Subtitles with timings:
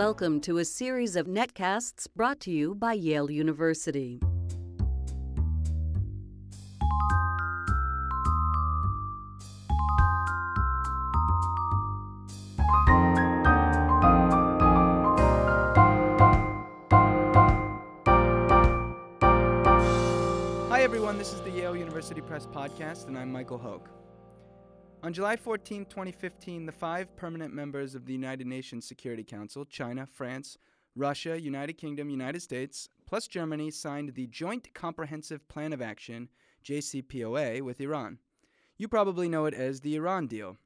[0.00, 4.18] Welcome to a series of netcasts brought to you by Yale University.
[20.70, 21.18] Hi, everyone.
[21.18, 23.90] This is the Yale University Press Podcast, and I'm Michael Hoke.
[25.02, 30.04] On July 14, 2015, the five permanent members of the United Nations Security Council China,
[30.04, 30.58] France,
[30.94, 36.28] Russia, United Kingdom, United States, plus Germany signed the Joint Comprehensive Plan of Action,
[36.66, 38.18] JCPOA, with Iran.
[38.76, 40.58] You probably know it as the Iran deal.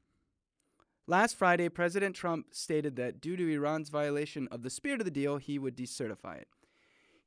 [1.07, 5.11] Last Friday, President Trump stated that due to Iran's violation of the spirit of the
[5.11, 6.49] deal, he would decertify it.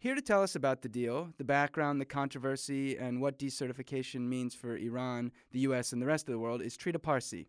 [0.00, 4.54] Here to tell us about the deal, the background, the controversy, and what decertification means
[4.54, 7.48] for Iran, the U.S., and the rest of the world is Trita Parsi.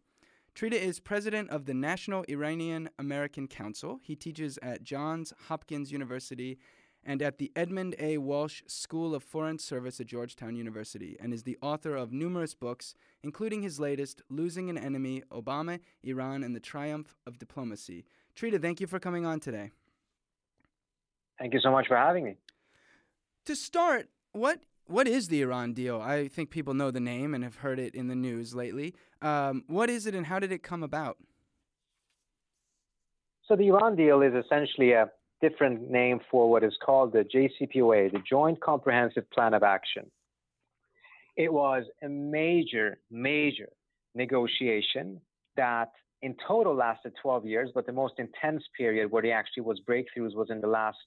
[0.56, 4.00] Trita is president of the National Iranian American Council.
[4.02, 6.58] He teaches at Johns Hopkins University
[7.06, 8.18] and at the Edmund A.
[8.18, 12.96] Walsh School of Foreign Service at Georgetown University, and is the author of numerous books,
[13.22, 18.06] including his latest, Losing an Enemy Obama, Iran, and the Triumph of Diplomacy.
[18.36, 19.70] Trita, thank you for coming on today.
[21.40, 22.36] Thank you so much for having me.
[23.46, 26.02] To start, what what is the Iran deal?
[26.02, 28.96] I think people know the name and have heard it in the news lately.
[29.22, 31.18] Um, what is it, and how did it come about?
[33.48, 35.10] So the Iran deal is essentially a
[35.42, 40.10] different name for what is called the JCPOA, the Joint Comprehensive Plan of Action.
[41.38, 43.70] It was a major, major
[44.14, 45.22] negotiation
[45.56, 49.80] that in total lasted 12 years, but the most intense period where there actually was
[49.88, 50.98] breakthroughs was in the last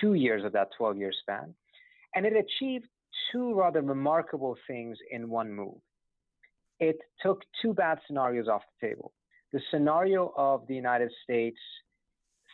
[0.00, 1.54] two years of that 12 year span.
[2.14, 2.86] And it achieved
[3.32, 5.78] two rather remarkable things in one move.
[6.78, 9.12] It took two bad scenarios off the table.
[9.52, 11.58] The scenario of the United States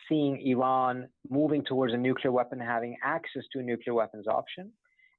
[0.07, 4.71] seeing Iran moving towards a nuclear weapon, having access to a nuclear weapons option,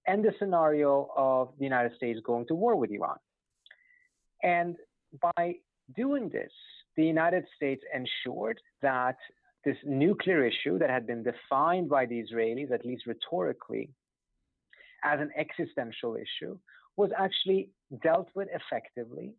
[0.07, 3.17] and the scenario of the United States going to war with Iran.
[4.43, 4.77] And
[5.37, 5.55] by
[5.97, 6.53] doing this,
[6.97, 9.17] the United States ensured that
[9.65, 13.91] this nuclear issue that had been defined by the Israelis, at least rhetorically,
[15.03, 16.59] as an existential issue,
[16.97, 17.71] was actually
[18.03, 19.35] dealt with effectively.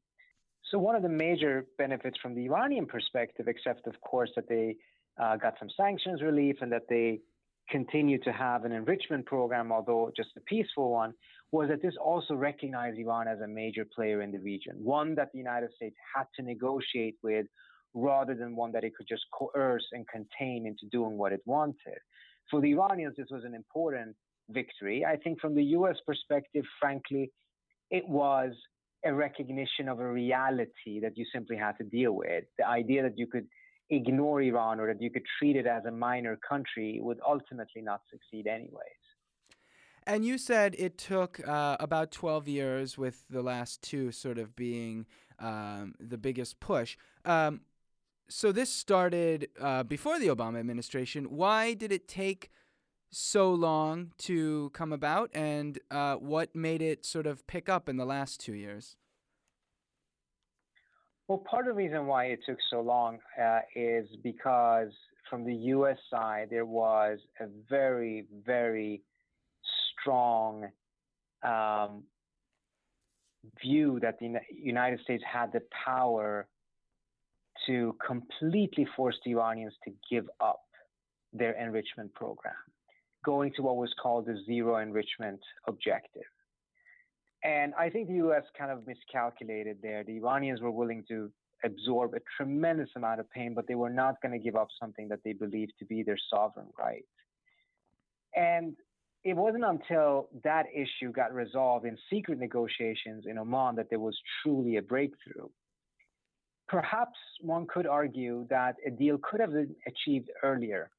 [0.72, 4.76] So, one of the major benefits from the Iranian perspective, except of course that they
[5.22, 7.20] uh, got some sanctions relief and that they
[7.70, 11.14] continue to have an enrichment program, although just a peaceful one,
[11.52, 15.32] was that this also recognized Iran as a major player in the region, one that
[15.32, 17.46] the United States had to negotiate with
[17.96, 21.98] rather than one that it could just coerce and contain into doing what it wanted.
[22.52, 24.16] For the Iranians, this was an important
[24.50, 25.04] victory.
[25.04, 27.32] I think from the US perspective, frankly,
[27.90, 28.52] it was
[29.06, 32.44] a recognition of a reality that you simply had to deal with.
[32.58, 33.48] The idea that you could
[33.90, 38.02] ignore Iran or that you could treat it as a minor country would ultimately not
[38.12, 39.04] succeed, anyways.
[40.08, 44.56] And you said it took uh, about 12 years, with the last two sort of
[44.56, 45.06] being
[45.40, 46.98] um, the biggest push.
[47.26, 47.62] Um,
[48.28, 51.26] so this started uh, before the Obama administration.
[51.26, 52.50] Why did it take
[53.12, 57.98] so long to come about, and uh, what made it sort of pick up in
[57.98, 58.98] the last two years?
[61.28, 64.90] Well, part of the reason why it took so long uh, is because
[65.30, 65.98] from the U.S.
[66.12, 69.02] side there was a very, very
[70.00, 70.68] strong
[71.42, 72.04] um,
[73.64, 76.48] view that the United States had the power
[77.68, 80.62] to completely force the Iranians to give up
[81.34, 82.54] their enrichment program,
[83.24, 86.24] going to what was called the zero enrichment objective.
[87.44, 90.04] And I think the US kind of miscalculated there.
[90.04, 91.32] The Iranians were willing to
[91.64, 95.08] absorb a tremendous amount of pain, but they were not going to give up something
[95.10, 97.06] that they believed to be their sovereign right.
[98.36, 98.76] And
[99.24, 104.18] it wasn't until that issue got resolved in secret negotiations in Oman that there was
[104.42, 105.48] truly a breakthrough.
[106.68, 110.90] Perhaps one could argue that a deal could have been achieved earlier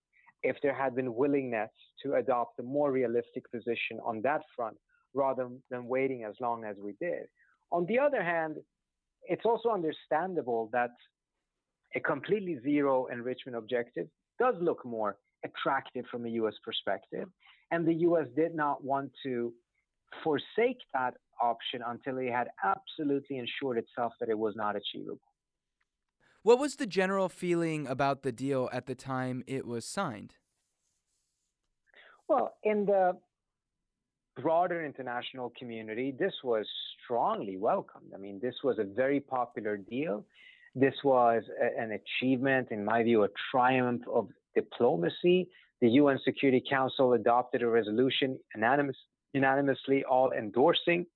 [0.42, 1.70] if there had been willingness
[2.02, 4.76] to adopt a more realistic position on that front
[5.14, 7.24] rather than waiting as long as we did.
[7.72, 8.56] On the other hand,
[9.24, 10.90] it's also understandable that
[11.94, 14.06] a completely zero enrichment objective
[14.38, 17.28] does look more attractive from a US perspective.
[17.70, 19.52] And the US did not want to
[20.22, 25.20] forsake that option until it had absolutely ensured itself that it was not achievable.
[26.46, 30.34] What was the general feeling about the deal at the time it was signed?
[32.28, 33.18] Well, in the
[34.40, 36.64] broader international community, this was
[37.02, 38.12] strongly welcomed.
[38.14, 40.24] I mean, this was a very popular deal.
[40.76, 45.48] This was a, an achievement, in my view, a triumph of diplomacy.
[45.80, 48.96] The UN Security Council adopted a resolution unanimous,
[49.32, 51.06] unanimously, all endorsing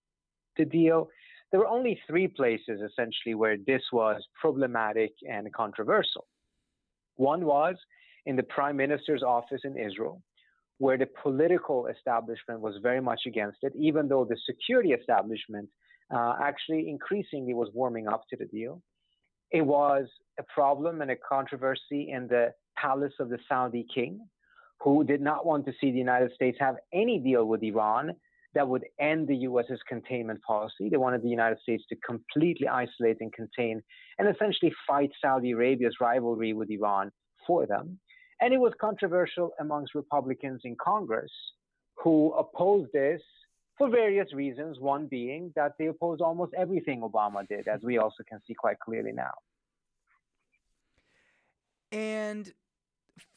[0.56, 1.09] the deal.
[1.50, 6.26] There were only three places essentially where this was problematic and controversial.
[7.17, 7.76] One was
[8.26, 10.23] in the prime minister's office in Israel,
[10.79, 15.69] where the political establishment was very much against it, even though the security establishment
[16.14, 18.81] uh, actually increasingly was warming up to the deal.
[19.50, 20.06] It was
[20.38, 24.20] a problem and a controversy in the palace of the Saudi king,
[24.81, 28.12] who did not want to see the United States have any deal with Iran
[28.55, 30.88] that would end the US's containment policy.
[30.88, 33.82] They wanted the United States to completely isolate and contain
[34.19, 37.11] and essentially fight Saudi Arabia's rivalry with Iran
[37.47, 37.99] for them.
[38.41, 41.31] And it was controversial amongst Republicans in Congress
[42.02, 43.20] who opposed this
[43.76, 48.23] for various reasons, one being that they opposed almost everything Obama did, as we also
[48.29, 49.32] can see quite clearly now.
[51.93, 52.52] And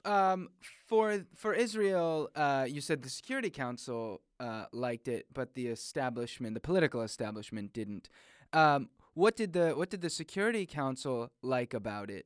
[0.05, 0.49] um,
[0.87, 6.53] for for Israel, uh, you said the Security Council uh, liked it, but the establishment,
[6.53, 8.09] the political establishment, didn't.
[8.51, 12.25] Um, what did the what did the Security Council like about it?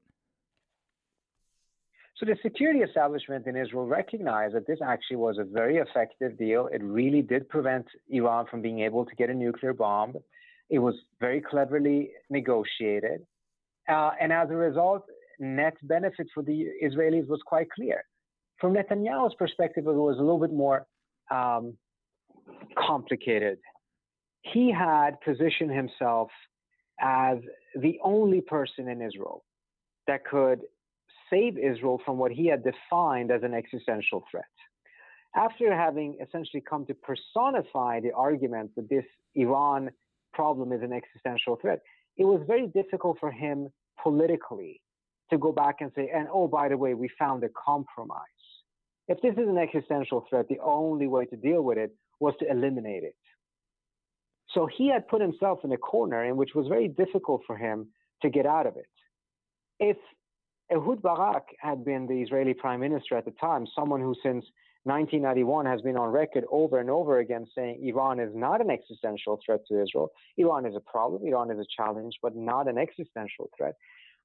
[2.19, 6.67] So the security establishment in Israel recognized that this actually was a very effective deal.
[6.73, 10.15] It really did prevent Iran from being able to get a nuclear bomb.
[10.69, 13.21] It was very cleverly negotiated.
[13.87, 15.03] Uh, and as a result,
[15.39, 18.03] net benefit for the Israelis was quite clear.
[18.59, 20.87] From Netanyahu's perspective, it was a little bit more
[21.29, 21.77] um,
[22.77, 23.59] complicated.
[24.41, 26.29] He had positioned himself
[26.99, 27.37] as
[27.75, 29.43] the only person in Israel
[30.07, 30.61] that could
[31.29, 34.45] save Israel from what he had defined as an existential threat.
[35.35, 39.05] After having essentially come to personify the argument that this
[39.35, 39.91] Iran
[40.33, 41.81] problem is an existential threat,
[42.15, 43.67] it was very difficult for him
[44.01, 44.81] politically
[45.29, 48.19] to go back and say, and oh, by the way, we found a compromise.
[49.07, 52.49] If this is an existential threat, the only way to deal with it was to
[52.49, 53.15] eliminate it.
[54.53, 57.87] So he had put himself in a corner in which was very difficult for him
[58.21, 58.87] to get out of it.
[59.79, 59.97] If
[60.71, 64.45] Ehud Barak had been the Israeli prime minister at the time, someone who since
[64.83, 69.39] 1991 has been on record over and over again saying Iran is not an existential
[69.45, 70.11] threat to Israel.
[70.37, 73.75] Iran is a problem, Iran is a challenge, but not an existential threat.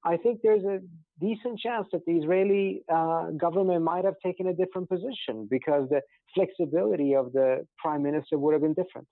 [0.05, 0.79] I think there's a
[1.19, 6.01] decent chance that the Israeli uh, government might have taken a different position because the
[6.35, 9.07] flexibility of the prime minister would have been different.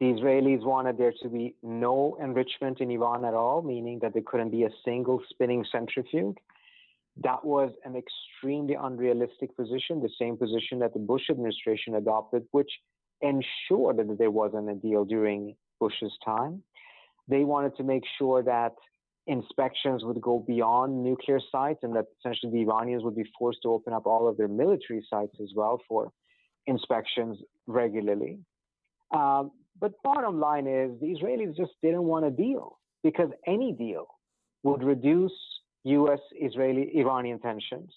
[0.00, 4.22] The Israelis wanted there to be no enrichment in Iran at all, meaning that there
[4.24, 6.36] couldn't be a single spinning centrifuge.
[7.22, 12.70] That was an extremely unrealistic position, the same position that the Bush administration adopted, which
[13.20, 16.62] ensured that there wasn't a deal during Bush's time.
[17.28, 18.72] They wanted to make sure that
[19.30, 23.68] inspections would go beyond nuclear sites and that essentially the Iranians would be forced to
[23.68, 26.10] open up all of their military sites as well for
[26.66, 27.38] inspections
[27.68, 28.40] regularly.
[29.14, 34.06] Um, but bottom line is the Israelis just didn't want a deal because any deal
[34.64, 35.36] would reduce
[35.84, 37.90] US Israeli Iranian tensions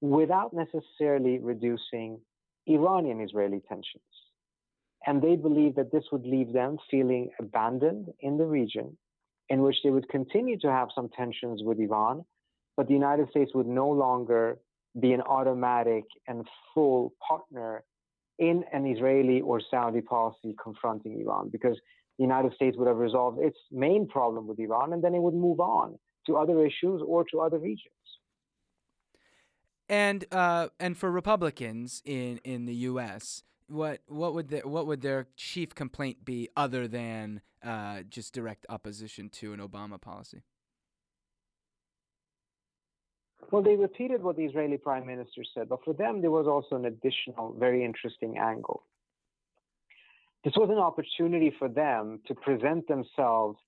[0.00, 2.18] without necessarily reducing
[2.66, 4.12] Iranian Israeli tensions.
[5.06, 8.96] And they believed that this would leave them feeling abandoned in the region,
[9.50, 12.24] in which they would continue to have some tensions with Iran,
[12.76, 14.58] but the United States would no longer
[14.98, 17.84] be an automatic and full partner
[18.38, 21.76] in an Israeli or Saudi policy confronting Iran because
[22.16, 25.34] the United States would have resolved its main problem with Iran and then it would
[25.34, 27.92] move on to other issues or to other regions.
[29.88, 35.26] And uh, and for Republicans in, in the U.S., what what would what would their
[35.36, 40.42] chief complaint be other than uh, just direct opposition to an Obama policy?
[43.50, 46.76] Well, they repeated what the Israeli prime minister said, but for them, there was also
[46.76, 48.84] an additional, very interesting angle.
[50.44, 53.58] This was an opportunity for them to present themselves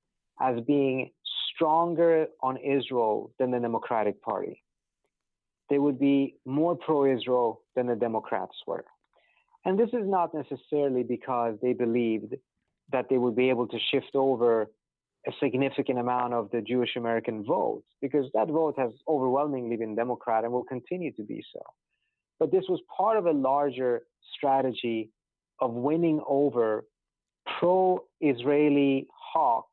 [0.41, 1.11] as being
[1.55, 4.63] stronger on Israel than the Democratic Party.
[5.69, 8.85] They would be more pro Israel than the Democrats were.
[9.65, 12.35] And this is not necessarily because they believed
[12.93, 14.71] that they would be able to shift over
[15.27, 20.45] a significant amount of the Jewish American vote, because that vote has overwhelmingly been Democrat
[20.45, 21.61] and will continue to be so.
[22.41, 24.03] But this was part of a larger
[24.37, 25.11] strategy
[25.61, 26.87] of winning over
[27.59, 29.69] pro Israeli hawks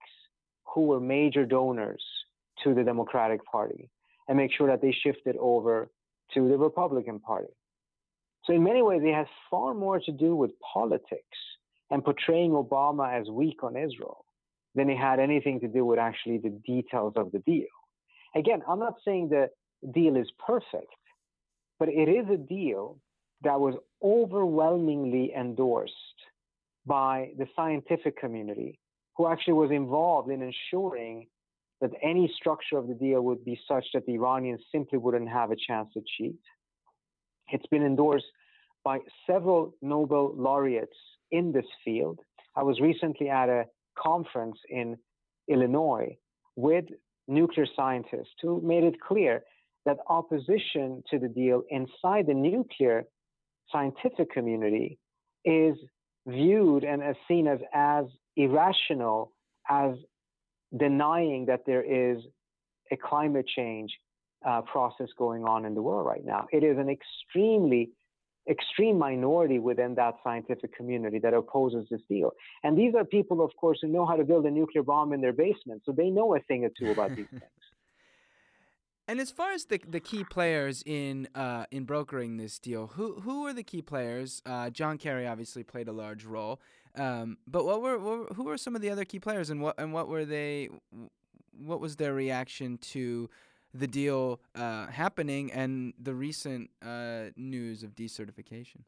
[0.65, 2.03] who were major donors
[2.63, 3.89] to the Democratic Party
[4.27, 5.89] and make sure that they shifted over
[6.35, 7.53] to the Republican Party.
[8.45, 11.37] So, in many ways, it has far more to do with politics
[11.91, 14.25] and portraying Obama as weak on Israel
[14.75, 17.65] than it had anything to do with actually the details of the deal.
[18.35, 19.49] Again, I'm not saying the
[19.91, 20.93] deal is perfect,
[21.79, 22.97] but it is a deal
[23.43, 25.93] that was overwhelmingly endorsed
[26.85, 28.79] by the scientific community,
[29.15, 31.27] who actually was involved in ensuring
[31.81, 35.51] that any structure of the deal would be such that the Iranians simply wouldn't have
[35.51, 36.39] a chance to cheat.
[37.51, 38.25] It's been endorsed
[38.83, 40.95] by several Nobel laureates
[41.31, 42.19] in this field.
[42.55, 43.65] I was recently at a
[43.97, 44.97] conference in
[45.47, 46.17] Illinois
[46.55, 46.85] with
[47.27, 49.43] nuclear scientists who made it clear
[49.85, 53.05] that opposition to the deal inside the nuclear
[53.71, 54.97] scientific community
[55.45, 55.75] is
[56.27, 58.05] viewed and as seen as as
[58.35, 59.31] irrational
[59.69, 59.91] as
[60.77, 62.17] denying that there is
[62.91, 63.91] a climate change
[64.47, 66.47] uh, process going on in the world right now.
[66.51, 67.91] It is an extremely
[68.49, 72.31] extreme minority within that scientific community that opposes this deal.
[72.63, 75.21] And these are people, of course, who know how to build a nuclear bomb in
[75.21, 77.43] their basement, so they know a thing or two about these things.
[79.07, 83.19] And as far as the the key players in uh, in brokering this deal, who
[83.21, 84.39] who were the key players?
[84.45, 86.61] Uh, John Kerry obviously played a large role,
[86.95, 89.61] um, but what were, what were, who were some of the other key players, and
[89.61, 90.69] what and what were they?
[91.57, 93.31] What was their reaction to
[93.73, 98.81] the deal uh, happening and the recent uh, news of decertification?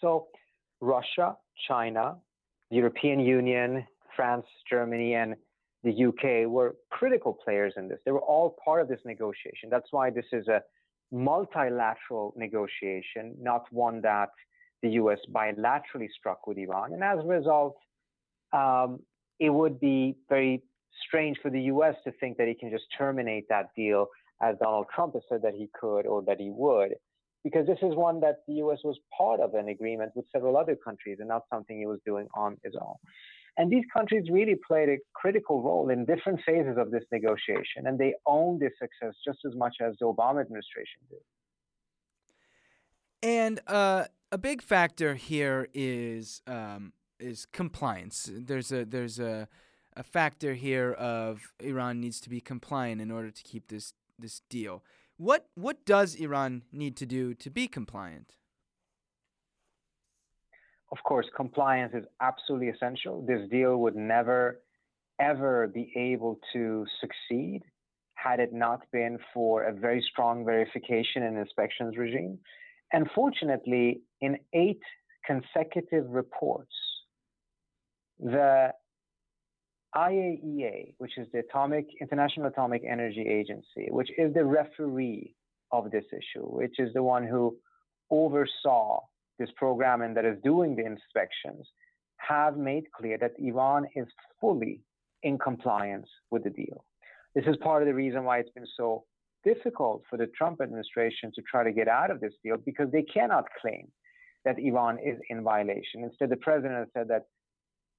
[0.00, 0.28] So,
[0.80, 1.36] Russia,
[1.68, 2.16] China,
[2.70, 3.86] the European Union,
[4.16, 5.36] France, Germany, and
[5.82, 7.98] the UK were critical players in this.
[8.04, 9.68] They were all part of this negotiation.
[9.70, 10.62] That's why this is a
[11.12, 14.30] multilateral negotiation, not one that
[14.82, 16.92] the US bilaterally struck with Iran.
[16.94, 17.76] And as a result,
[18.52, 19.00] um,
[19.38, 20.62] it would be very
[21.06, 24.06] strange for the US to think that he can just terminate that deal
[24.42, 26.94] as Donald Trump has said that he could or that he would,
[27.44, 30.76] because this is one that the US was part of an agreement with several other
[30.76, 32.96] countries and not something he was doing on his own.
[33.56, 37.98] And these countries really played a critical role in different phases of this negotiation, and
[37.98, 41.18] they owned this success just as much as the Obama administration did.
[43.22, 48.30] And uh, a big factor here is um, is compliance.
[48.32, 49.48] There's a there's a
[50.00, 54.40] a factor here of Iran needs to be compliant in order to keep this this
[54.48, 54.82] deal.
[55.18, 58.28] What what does Iran need to do to be compliant?
[60.90, 63.14] Of course, compliance is absolutely essential.
[63.32, 64.62] This deal would never
[65.20, 67.60] ever be able to succeed
[68.14, 72.38] had it not been for a very strong verification and inspections regime.
[72.94, 74.84] And fortunately, in eight
[75.26, 76.76] consecutive reports,
[78.18, 78.72] the
[79.94, 85.34] IAEA, which is the Atomic International Atomic Energy Agency, which is the referee
[85.72, 87.56] of this issue, which is the one who
[88.10, 89.00] oversaw
[89.38, 91.66] this program and that is doing the inspections,
[92.16, 94.06] have made clear that Iran is
[94.40, 94.80] fully
[95.22, 96.84] in compliance with the deal.
[97.34, 99.04] This is part of the reason why it's been so
[99.44, 103.02] difficult for the Trump administration to try to get out of this deal because they
[103.02, 103.88] cannot claim
[104.44, 106.02] that Iran is in violation.
[106.02, 107.26] Instead, the president has said that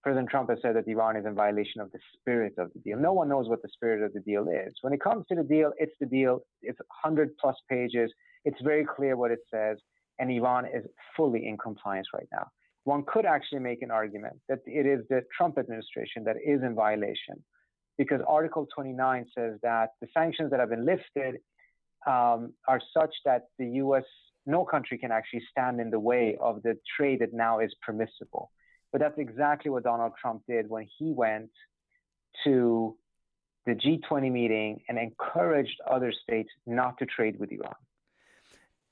[0.03, 2.97] President Trump has said that Iran is in violation of the spirit of the deal.
[2.97, 4.73] No one knows what the spirit of the deal is.
[4.81, 6.39] When it comes to the deal, it's the deal.
[6.61, 8.11] It's 100 plus pages.
[8.43, 9.77] It's very clear what it says,
[10.17, 10.83] and Iran is
[11.15, 12.47] fully in compliance right now.
[12.83, 16.73] One could actually make an argument that it is the Trump administration that is in
[16.73, 17.43] violation
[17.97, 21.35] because Article 29 says that the sanctions that have been lifted
[22.07, 24.03] um, are such that the U.S.
[24.47, 28.49] no country can actually stand in the way of the trade that now is permissible.
[28.91, 31.49] But that's exactly what Donald Trump did when he went
[32.43, 32.97] to
[33.65, 37.75] the G20 meeting and encouraged other states not to trade with Iran.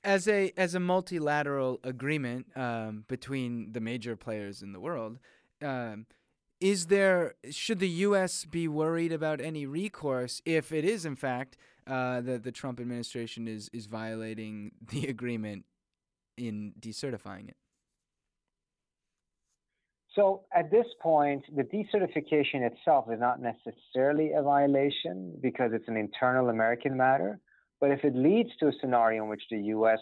[0.02, 5.18] As a as a multilateral agreement um, between the major players in the world,
[5.60, 6.06] um,
[6.58, 8.46] is there should the U.S.
[8.46, 13.46] be worried about any recourse if it is in fact uh, that the Trump administration
[13.46, 15.66] is is violating the agreement
[16.38, 17.56] in decertifying it?
[20.14, 25.96] So at this point, the decertification itself is not necessarily a violation because it's an
[25.96, 27.38] internal American matter.
[27.80, 30.00] But if it leads to a scenario in which the U.S.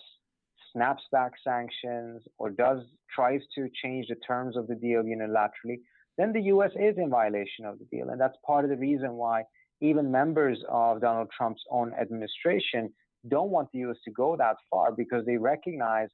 [0.73, 2.83] snaps back sanctions or does
[3.15, 5.81] tries to change the terms of the deal unilaterally,
[6.17, 6.71] then the U.S.
[6.75, 9.45] is in violation of the deal, and that's part of the reason why
[9.81, 12.93] even members of Donald Trump's own administration
[13.29, 13.99] don't want the U.S.
[14.05, 16.09] to go that far because they recognize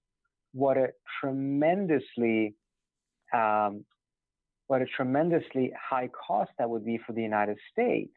[0.53, 0.89] what a
[1.21, 2.55] tremendously
[3.35, 3.85] um,
[4.67, 8.15] what a tremendously high cost that would be for the United States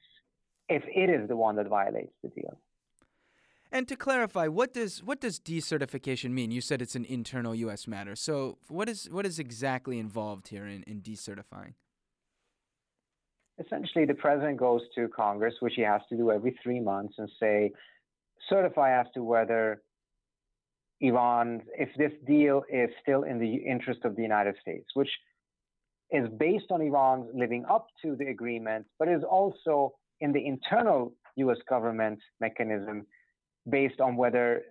[0.70, 2.58] if it is the one that violates the deal.
[3.72, 6.52] And to clarify, what does what does decertification mean?
[6.52, 7.86] You said it's an internal U.S.
[7.86, 8.16] matter.
[8.16, 11.74] So, what is what is exactly involved here in, in decertifying?
[13.60, 17.30] Essentially, the president goes to Congress, which he has to do every three months, and
[17.40, 17.72] say,
[18.48, 19.82] certify as to whether
[21.00, 25.10] Iran, if this deal is still in the interest of the United States, which
[26.12, 31.14] is based on Iran's living up to the agreement, but is also in the internal
[31.36, 33.06] US government mechanism
[33.70, 34.64] based on whether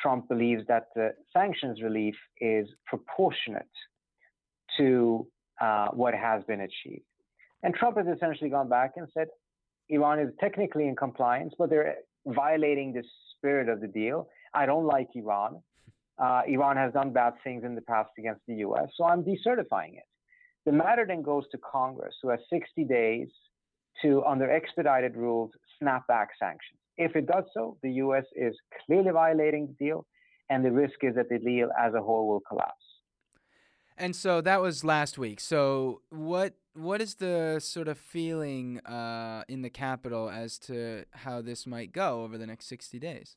[0.00, 3.66] Trump believes that the sanctions relief is proportionate
[4.76, 5.26] to
[5.60, 7.04] uh, what has been achieved.
[7.62, 9.28] And Trump has essentially gone back and said
[9.88, 11.96] Iran is technically in compliance, but they're
[12.26, 13.02] violating the
[13.36, 14.28] spirit of the deal.
[14.54, 15.62] I don't like Iran.
[16.20, 19.94] Uh, Iran has done bad things in the past against the US, so I'm decertifying
[19.94, 20.04] it.
[20.66, 23.28] The matter then goes to Congress, who has 60 days
[24.02, 26.78] to, under expedited rules, snap back sanctions.
[26.98, 30.06] If it does so, the US is clearly violating the deal,
[30.50, 32.84] and the risk is that the deal as a whole will collapse.
[33.96, 35.40] And so that was last week.
[35.40, 41.42] So what what is the sort of feeling uh, in the Capitol as to how
[41.42, 43.36] this might go over the next 60 days?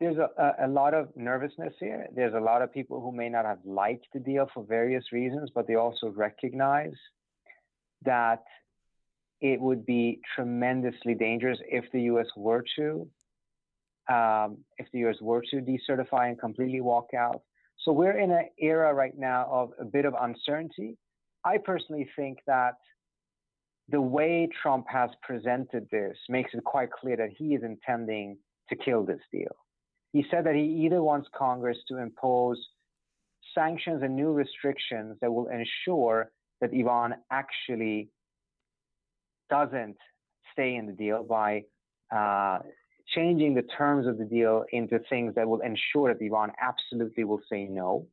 [0.00, 2.08] There's a, a, lot of nervousness here.
[2.14, 5.50] There's a lot of people who may not have liked the deal for various reasons,
[5.54, 6.94] but they also recognize
[8.06, 8.42] that
[9.42, 12.26] it would be tremendously dangerous if the U.S.
[12.34, 13.06] were to
[14.08, 15.16] um, if the U.S.
[15.20, 17.42] were to decertify and completely walk out.
[17.84, 20.96] So we're in an era right now of a bit of uncertainty.
[21.44, 22.74] I personally think that
[23.88, 28.38] the way Trump has presented this makes it quite clear that he is intending
[28.68, 29.56] to kill this deal.
[30.12, 32.58] He said that he either wants Congress to impose
[33.54, 38.10] sanctions and new restrictions that will ensure that Iran actually
[39.48, 39.96] doesn't
[40.52, 41.64] stay in the deal by
[42.14, 42.58] uh,
[43.14, 47.40] changing the terms of the deal into things that will ensure that Iran absolutely will
[47.50, 48.06] say no.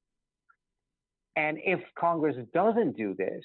[1.36, 3.44] And if Congress doesn't do this,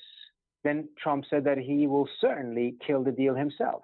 [0.65, 3.83] then Trump said that he will certainly kill the deal himself.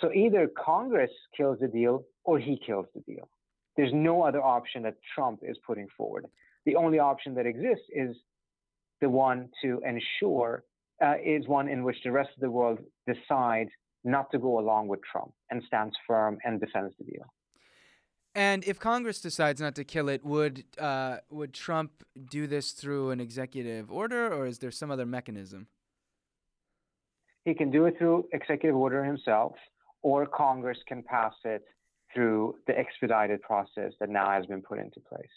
[0.00, 3.28] So either Congress kills the deal or he kills the deal.
[3.76, 6.26] There's no other option that Trump is putting forward.
[6.64, 8.16] The only option that exists is
[9.00, 10.64] the one to ensure
[11.04, 13.70] uh, is one in which the rest of the world decides
[14.04, 17.26] not to go along with Trump and stands firm and defends the deal.
[18.34, 23.10] And if Congress decides not to kill it, would uh, would Trump do this through
[23.10, 25.68] an executive order, or is there some other mechanism?
[27.44, 29.54] He can do it through executive order himself,
[30.02, 31.64] or Congress can pass it
[32.16, 35.28] through the expedited process that now has been put into place.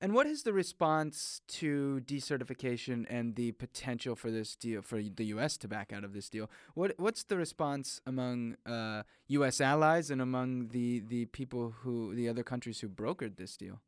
[0.00, 5.26] And what is the response to decertification and the potential for this deal for the
[5.26, 5.56] U.S.
[5.58, 6.50] to back out of this deal?
[6.74, 9.60] What what's the response among uh, U.S.
[9.60, 13.80] allies and among the the people who the other countries who brokered this deal?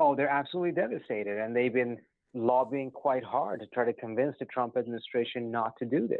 [0.00, 1.98] Oh, they're absolutely devastated, and they've been
[2.34, 6.18] lobbying quite hard to try to convince the Trump administration not to do this.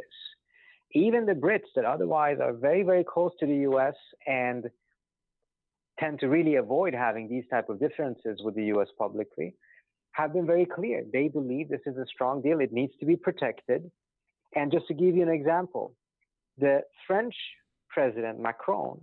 [0.93, 3.95] Even the Brits, that otherwise are very very close to the U.S.
[4.27, 4.65] and
[5.99, 8.87] tend to really avoid having these type of differences with the U.S.
[8.97, 9.55] publicly,
[10.11, 11.03] have been very clear.
[11.11, 12.59] They believe this is a strong deal.
[12.59, 13.91] It needs to be protected.
[14.55, 15.93] And just to give you an example,
[16.57, 17.35] the French
[17.89, 19.01] president Macron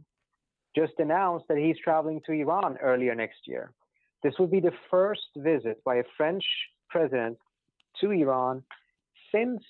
[0.74, 3.72] just announced that he's traveling to Iran earlier next year.
[4.22, 6.44] This would be the first visit by a French
[6.88, 7.38] president
[8.00, 8.62] to Iran
[9.32, 9.62] since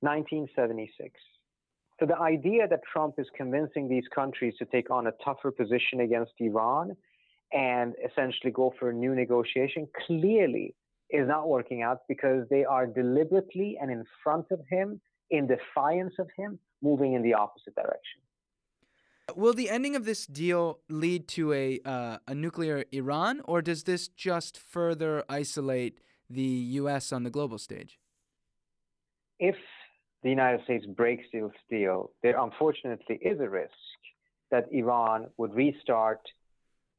[0.00, 1.12] 1976.
[1.98, 6.00] So the idea that Trump is convincing these countries to take on a tougher position
[6.00, 6.96] against Iran
[7.52, 10.74] and essentially go for a new negotiation clearly
[11.10, 16.14] is not working out because they are deliberately and in front of him, in defiance
[16.18, 18.20] of him, moving in the opposite direction.
[19.36, 23.84] Will the ending of this deal lead to a uh, a nuclear Iran, or does
[23.84, 26.42] this just further isolate the
[26.80, 27.12] U.S.
[27.12, 28.00] on the global stage?
[29.38, 29.56] If
[30.22, 33.72] the United States breaks this deal, there unfortunately is a risk
[34.50, 36.20] that Iran would restart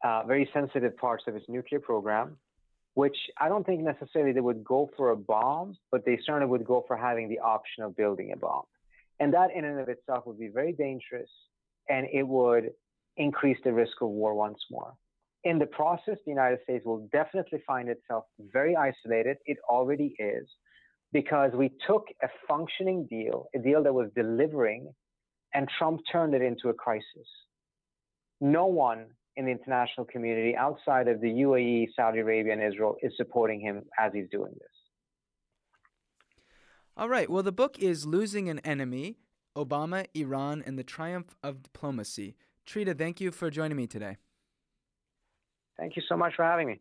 [0.03, 2.37] uh, very sensitive parts of its nuclear program,
[2.95, 6.65] which I don't think necessarily they would go for a bomb, but they certainly would
[6.65, 8.63] go for having the option of building a bomb.
[9.19, 11.29] And that in and of itself would be very dangerous
[11.89, 12.71] and it would
[13.17, 14.93] increase the risk of war once more.
[15.43, 19.37] In the process, the United States will definitely find itself very isolated.
[19.45, 20.47] It already is
[21.13, 24.93] because we took a functioning deal, a deal that was delivering,
[25.53, 27.27] and Trump turned it into a crisis.
[28.39, 33.13] No one in the international community outside of the UAE, Saudi Arabia, and Israel is
[33.17, 34.69] supporting him as he's doing this.
[36.97, 37.29] All right.
[37.29, 39.17] Well, the book is Losing an Enemy
[39.55, 42.35] Obama, Iran, and the Triumph of Diplomacy.
[42.65, 44.17] Trita, thank you for joining me today.
[45.77, 46.79] Thank you so much for having me.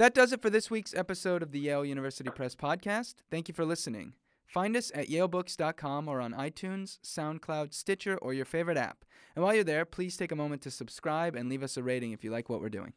[0.00, 3.16] That does it for this week's episode of the Yale University Press podcast.
[3.30, 4.14] Thank you for listening.
[4.46, 9.04] Find us at yalebooks.com or on iTunes, SoundCloud, Stitcher, or your favorite app.
[9.36, 12.12] And while you're there, please take a moment to subscribe and leave us a rating
[12.12, 12.94] if you like what we're doing.